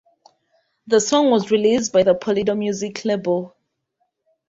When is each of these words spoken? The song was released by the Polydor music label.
The 0.87 0.99
song 0.99 1.29
was 1.29 1.51
released 1.51 1.93
by 1.93 2.01
the 2.01 2.15
Polydor 2.15 2.57
music 2.57 3.05
label. 3.05 3.55